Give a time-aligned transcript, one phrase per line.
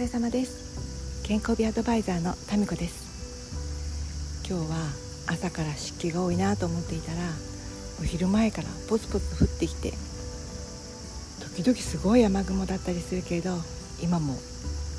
[0.00, 1.22] れ様です。
[1.24, 4.48] 健康美アドバイザーのタミコです。
[4.48, 4.76] 今日は
[5.26, 7.18] 朝から湿気が多いなと思っていたら
[8.00, 9.92] お昼前からポツポツ降ってきて
[11.54, 13.58] 時々すごい雨雲だったりするけれど
[14.02, 14.34] 今も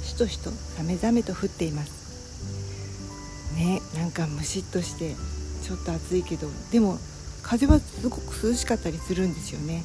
[0.04, 3.56] しとしとさめざめと降っています。
[3.56, 5.16] ねなんかムシッとして
[5.64, 7.00] ちょっと暑いけどでも
[7.42, 9.84] 風はすごく涼しかったりするんですよね。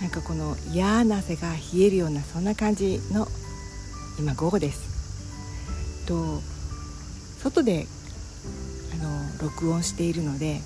[0.00, 3.28] なんかこの嫌な汗が冷えるようなそんな感じの
[4.20, 6.06] 今午後です。
[6.06, 6.42] と
[7.42, 7.86] 外で
[8.92, 10.60] あの録音しているので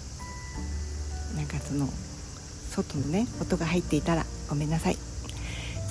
[1.37, 1.87] なんかその
[2.73, 4.97] 外のね音が入っていたらごめんなさい。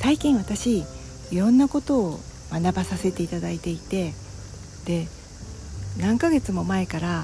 [0.02, 0.84] 最近私
[1.32, 2.20] いろんなことを
[2.52, 4.12] 学ばさせていただいていて
[4.84, 5.08] で
[5.98, 7.24] 何ヶ月も前から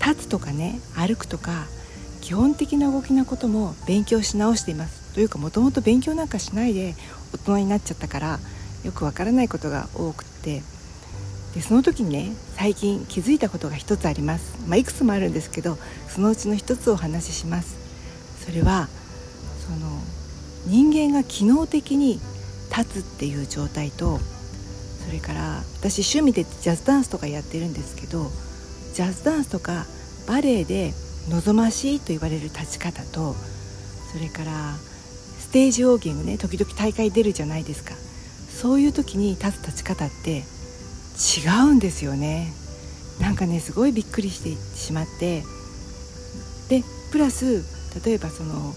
[0.00, 1.66] 立つとかね歩くとか
[2.22, 5.12] 基本的な動きのことも勉強し直しています。
[5.12, 6.94] というかもともと勉強なんかしないで
[7.34, 8.38] 大人になっちゃったから
[8.84, 10.62] よくわからないことが多くて。
[11.54, 15.76] でその時にね最近気づいたことが一つあります、まあ、いくつもあるんですけど
[16.08, 17.76] そのうちの一つをお話しします。
[18.42, 18.88] それは
[19.66, 20.00] その
[20.66, 22.20] 人間が機能的に
[22.74, 24.18] 立つっていう状態と
[25.04, 28.30] それから私趣味でジャズダンスとかやってるんですけど
[28.94, 29.84] ジャズダンスとか
[30.26, 30.92] バレエで
[31.28, 33.34] 望ましいと言われる立ち方と
[34.12, 34.74] それから
[35.38, 37.94] ステージウォーキングね時々大会出るじゃないですか。
[38.60, 40.42] そういう時に立つ立ち方って
[41.38, 42.52] 違うんですよね。
[43.20, 45.42] なんかねすごいびっくりしてしまって
[46.68, 47.64] でプラス
[48.04, 48.74] 例えばその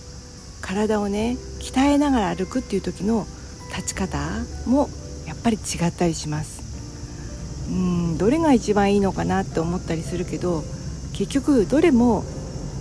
[0.62, 3.26] 体をね鍛えながら歩くっていう時の
[3.76, 4.20] 立ち方
[4.66, 4.90] も
[5.28, 6.64] やっぱり違ったりします。
[7.70, 10.64] うんどれが一番いいのかなって思ったりするけど
[11.14, 12.24] 結局どれも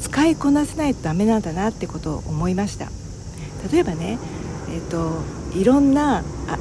[0.00, 2.88] 使いこなせないとダメなんだなってことを思いました。
[3.72, 4.18] 例えばね
[4.68, 5.22] えっ、ー、と
[5.58, 6.58] いろんなあ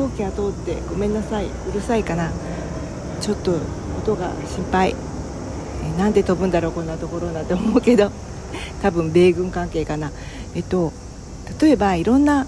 [0.00, 2.30] 行機が通ってごめんなさいうるさいかな
[3.20, 3.52] ちょっと
[3.98, 4.94] 音が心配、
[5.84, 8.10] え、なんで飛ぶんだろうこんなところなんて思うけど
[8.80, 10.10] 多分米軍関係かな。
[10.54, 10.92] えっと
[11.60, 12.46] 例えばいろんな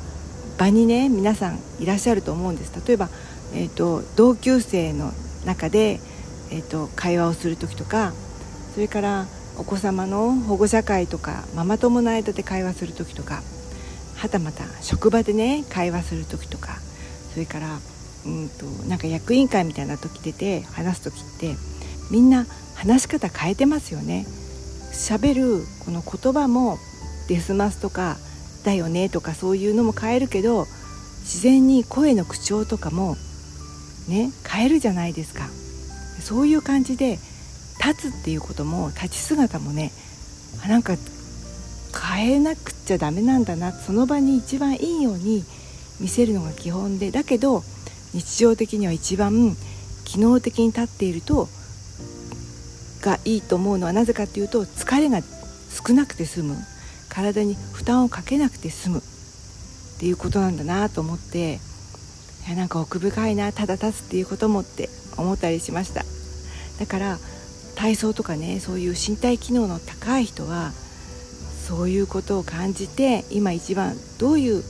[0.58, 2.72] 場にね皆さんいらっしゃると思うんです。
[2.86, 3.08] 例えば、
[3.54, 5.12] えっと、同級生の
[5.44, 6.00] 中で、
[6.50, 8.12] えっと、会話をする時とか
[8.74, 9.26] それから
[9.58, 13.42] お子様の保護者会とかママ友の間で会話する時とか
[14.16, 16.78] はたまた職場でね会話する時とか
[17.32, 17.78] それから
[18.26, 21.54] うんとなんか役員会みたいな時出て話す時って
[22.10, 24.26] みんな話し方変えてますよね。
[24.92, 26.78] 喋るこの言葉も
[27.28, 28.16] デスマスとか
[28.64, 30.66] だよねとかそういうのも変えるけど
[31.20, 33.16] 自然に声の口調とかも
[34.08, 35.48] ね変えるじゃないですか
[36.20, 37.18] そういう感じで
[37.84, 39.90] 立つっていうことも立ち姿もね
[40.68, 40.94] なんか
[42.14, 45.44] 変えなくちゃダメなんだなその場に一番いいように
[46.02, 47.62] 見せるのが基本でだけど
[48.12, 49.56] 日常的には一番
[50.04, 51.48] 機能的に立っていると
[53.00, 56.56] がいいと思うのはなぜかっていうと疲れが少なくて済む。
[57.08, 58.98] 体に負担をかけなくて済む。
[58.98, 59.02] っ
[60.00, 61.60] ていうことなんだなと思って
[62.46, 66.04] いやなんか奥深いなただ立つっていうこともって思ったりしました。
[66.80, 67.18] だから
[67.76, 70.72] 体操とかねそういう身体機能の高い人は
[71.68, 74.64] そういうことを感じて今一番どういう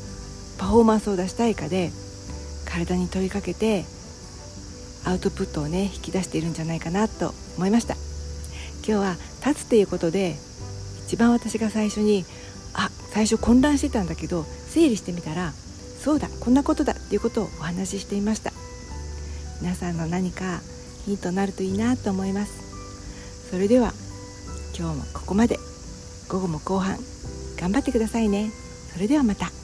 [0.59, 1.91] パフォーマンスを出したいかで
[2.67, 3.85] 体に問いかけて
[5.05, 7.95] アウトプットをね引き出しているんじゃないかなと思いました。
[8.87, 10.37] 今日は立つっていうことで
[11.07, 12.25] 一番私が最初に
[12.75, 18.53] あ最初混乱してたんだけど整理してみたらそうだこんなことだっていうことをお話ししていました。
[19.61, 20.61] 皆さんの何か
[21.05, 23.51] ヒントになるといいなと思います。
[23.51, 23.93] それでは
[24.77, 25.59] 今日もここまで。
[26.33, 26.97] 午後も後半
[27.61, 28.51] 頑張ってくださいね。
[28.95, 29.62] それではまた。